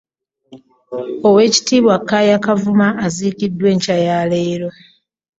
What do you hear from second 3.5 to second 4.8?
enkya ya leero